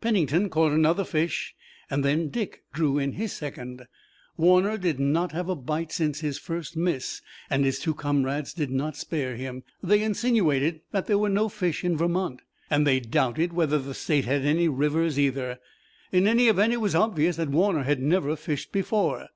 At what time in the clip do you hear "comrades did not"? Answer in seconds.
7.92-8.96